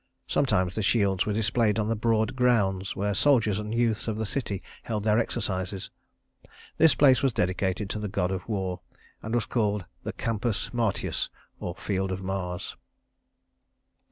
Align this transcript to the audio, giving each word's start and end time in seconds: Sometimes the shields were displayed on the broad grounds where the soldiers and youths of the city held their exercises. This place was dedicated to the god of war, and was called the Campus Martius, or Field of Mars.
Sometimes 0.25 0.73
the 0.73 0.81
shields 0.81 1.27
were 1.27 1.33
displayed 1.33 1.77
on 1.77 1.87
the 1.87 1.95
broad 1.95 2.35
grounds 2.35 2.95
where 2.95 3.11
the 3.11 3.15
soldiers 3.15 3.59
and 3.59 3.71
youths 3.75 4.07
of 4.07 4.17
the 4.17 4.25
city 4.25 4.63
held 4.81 5.03
their 5.03 5.19
exercises. 5.19 5.91
This 6.79 6.95
place 6.95 7.21
was 7.21 7.31
dedicated 7.33 7.87
to 7.91 7.99
the 7.99 8.07
god 8.07 8.31
of 8.31 8.49
war, 8.49 8.79
and 9.21 9.35
was 9.35 9.45
called 9.45 9.85
the 10.01 10.13
Campus 10.13 10.73
Martius, 10.73 11.29
or 11.59 11.75
Field 11.75 12.11
of 12.11 12.23
Mars. 12.23 12.75